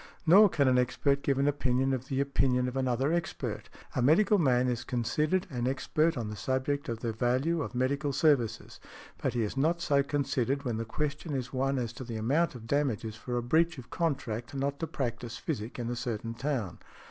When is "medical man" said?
4.01-4.67